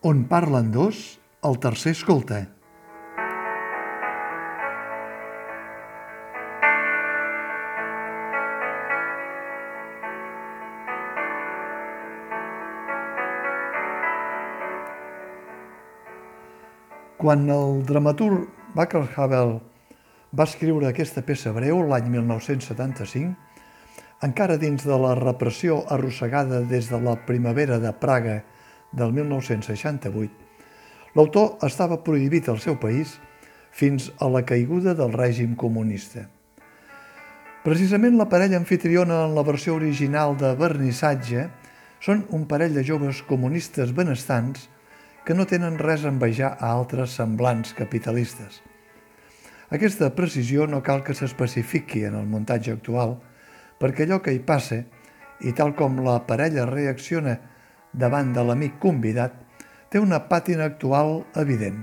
[0.00, 2.36] On parlen dos, el tercer escolta.
[17.18, 18.46] Quan el dramaturg
[18.78, 19.56] Václav Havel
[20.30, 23.34] va escriure aquesta peça breu l'any 1975,
[24.22, 28.36] encara dins de la repressió arrossegada des de la primavera de Praga
[28.92, 30.32] del 1968,
[31.16, 33.18] l'autor estava prohibit al seu país
[33.70, 36.26] fins a la caiguda del règim comunista.
[37.64, 41.48] Precisament la parella anfitriona en la versió original de Vernissatge
[42.00, 44.68] són un parell de joves comunistes benestants
[45.26, 48.62] que no tenen res a envejar a altres semblants capitalistes.
[49.68, 53.18] Aquesta precisió no cal que s'especifiqui en el muntatge actual,
[53.76, 54.80] perquè allò que hi passa,
[55.44, 57.36] i tal com la parella reacciona
[57.98, 59.34] davant de l'amic convidat,
[59.90, 61.82] té una pàtina actual evident.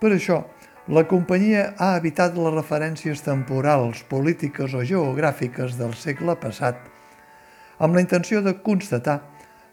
[0.00, 0.42] Per això,
[0.86, 6.78] la companyia ha evitat les referències temporals, polítiques o geogràfiques del segle passat,
[7.82, 9.18] amb la intenció de constatar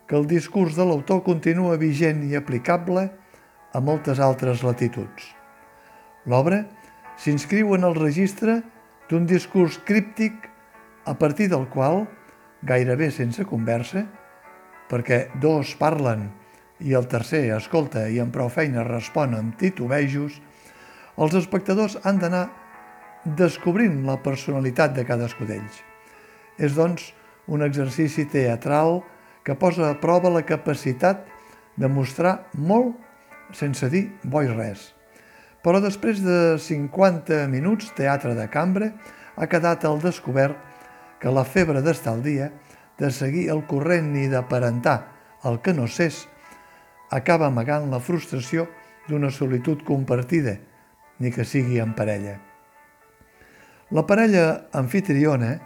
[0.08, 3.06] que el discurs de l'autor continua vigent i aplicable
[3.74, 5.30] a moltes altres latituds.
[6.26, 6.64] L'obra
[7.20, 8.62] s'inscriu en el registre
[9.10, 10.50] d'un discurs críptic
[11.06, 12.08] a partir del qual,
[12.64, 14.08] gairebé sense conversa,
[14.94, 16.28] perquè dos parlen
[16.86, 20.38] i el tercer escolta i amb prou feina respon amb titubejos,
[21.18, 22.44] els espectadors han d'anar
[23.26, 25.80] descobrint la personalitat de cadascú d'ells.
[26.60, 27.10] És, doncs,
[27.48, 29.02] un exercici teatral
[29.44, 31.26] que posa a prova la capacitat
[31.76, 33.00] de mostrar molt
[33.58, 34.92] sense dir bo i res.
[35.64, 38.92] Però després de 50 minuts teatre de cambra
[39.36, 40.60] ha quedat al descobert
[41.20, 42.52] que la febre d'estar al dia,
[43.00, 44.98] de seguir el corrent i d'aparentar
[45.50, 46.28] el que no cés,
[47.12, 48.68] acaba amagant la frustració
[49.10, 50.58] d'una solitud compartida,
[51.20, 52.40] ni que sigui en parella.
[53.92, 55.58] La parella anfitriona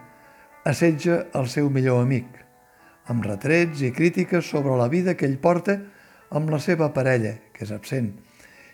[0.67, 2.27] assetja el seu millor amic–
[3.07, 5.77] amb retrets i crítiques sobre la vida que ell porta
[6.35, 8.11] amb la seva parella, que és absent,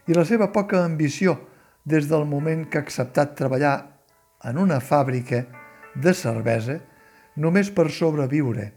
[0.09, 1.38] i la seva poca ambició
[1.86, 3.75] des del moment que ha acceptat treballar
[4.50, 5.44] en una fàbrica
[5.96, 6.80] de cervesa
[7.36, 8.70] només per sobreviure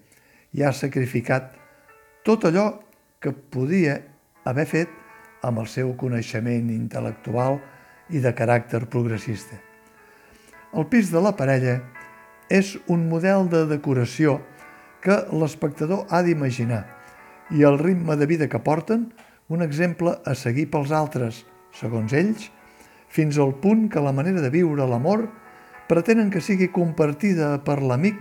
[0.56, 1.52] i ha sacrificat
[2.24, 2.70] tot allò
[3.20, 3.98] que podia
[4.44, 4.92] haver fet
[5.46, 7.60] amb el seu coneixement intel·lectual
[8.10, 9.58] i de caràcter progressista.
[10.74, 11.78] El pis de la parella
[12.50, 14.40] és un model de decoració
[15.02, 16.84] que l'espectador ha d'imaginar
[17.54, 19.12] i el ritme de vida que porten
[19.48, 22.48] un exemple a seguir pels altres, segons ells,
[23.08, 25.28] fins al punt que la manera de viure l'amor
[25.86, 28.18] pretenen que sigui compartida per l'amic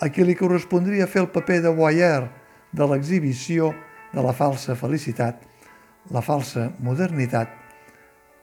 [0.00, 2.28] a qui li correspondria fer el paper de voyeur
[2.74, 3.72] de l'exhibició
[4.14, 5.40] de la falsa felicitat,
[6.10, 7.50] la falsa modernitat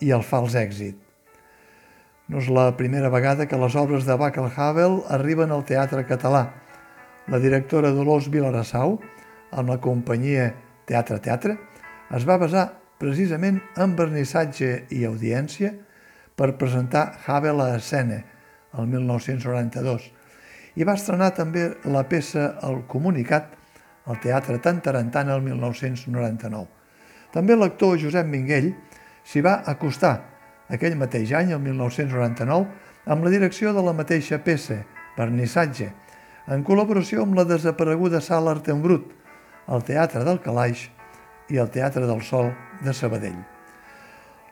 [0.02, 0.96] i el fals èxit.
[2.32, 6.46] No és la primera vegada que les obres de Bacall Havel arriben al teatre català,
[7.28, 8.98] la directora Dolors Vilarassau,
[9.52, 10.54] amb la companyia
[10.88, 11.58] Teatre Teatre,
[12.16, 12.70] es va basar
[13.02, 15.74] precisament en vernissatge i audiència
[16.40, 18.22] per presentar Havel a escena
[18.80, 20.10] el 1992
[20.76, 23.52] i va estrenar també la peça El Comunicat
[24.08, 26.68] al Teatre Tantarantana el 1999.
[27.32, 28.72] També l'actor Josep Minguell
[29.24, 30.16] s'hi va acostar
[30.72, 32.68] aquell mateix any, el 1999,
[33.12, 34.82] amb la direcció de la mateixa peça,
[35.18, 35.92] Vernissatge,
[36.52, 39.12] en col·laboració amb la desapareguda Sala Artembrut,
[39.72, 40.88] el Teatre del Calaix
[41.52, 42.52] i el Teatre del Sol
[42.84, 43.38] de Sabadell.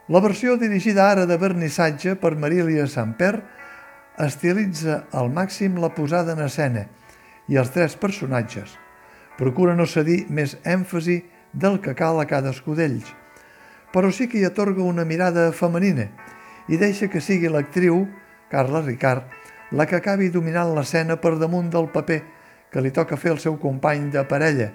[0.10, 3.36] La versió dirigida ara de vernissatge per Marília Samper
[4.20, 6.86] estilitza al màxim la posada en escena
[7.48, 8.76] i els tres personatges.
[9.40, 11.22] Procura no cedir més èmfasi
[11.54, 13.08] del que cal a cadascú d'ells,
[13.94, 16.10] però sí que hi atorga una mirada femenina
[16.68, 18.04] i deixa que sigui l'actriu,
[18.52, 19.24] Carla Ricard,
[19.72, 22.20] la que acabi dominant l'escena per damunt del paper
[22.74, 24.70] que li toca fer el seu company de parella,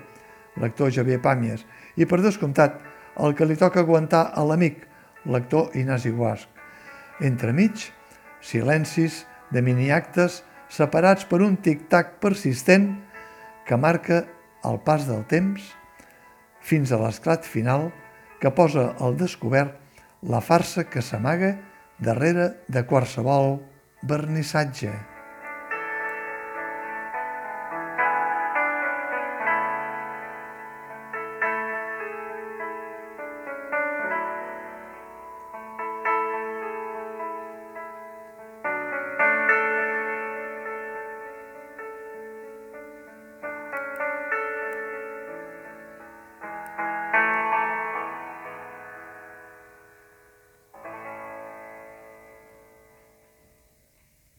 [0.59, 1.63] l'actor Javier Pàmies,
[1.99, 2.81] i per descomptat,
[3.21, 4.81] el que li toca aguantar a l'amic,
[5.31, 6.49] l'actor Ignasi Guasc.
[7.23, 7.93] Entremig,
[8.43, 9.23] silencis
[9.55, 10.43] de miniactes
[10.75, 12.91] separats per un tic-tac persistent
[13.65, 14.25] que marca
[14.67, 15.71] el pas del temps
[16.65, 17.91] fins a l'esclat final
[18.43, 19.79] que posa al descobert
[20.29, 21.55] la farsa que s'amaga
[22.01, 23.61] darrere de qualsevol
[24.03, 25.14] vernissatge.